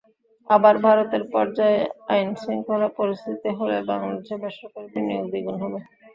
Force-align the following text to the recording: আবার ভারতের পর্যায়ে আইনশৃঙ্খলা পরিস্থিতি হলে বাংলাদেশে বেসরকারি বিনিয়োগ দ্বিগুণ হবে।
আবার 0.47 0.75
ভারতের 0.85 1.23
পর্যায়ে 1.33 1.79
আইনশৃঙ্খলা 2.09 2.89
পরিস্থিতি 2.97 3.49
হলে 3.57 3.77
বাংলাদেশে 3.89 4.35
বেসরকারি 4.43 4.87
বিনিয়োগ 4.93 5.25
দ্বিগুণ 5.31 5.55
হবে। 5.63 5.79